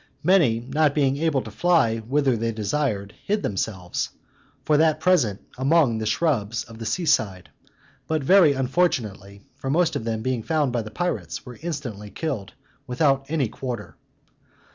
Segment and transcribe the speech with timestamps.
[0.23, 4.09] Many, not being able to fly whither they desired, hid themselves,
[4.65, 7.51] for that present, among the shrubs of the sea side,
[8.07, 12.53] but very unfortunately; for most of them being found by the pirates, were instantly killed,
[12.87, 13.95] without any quarter.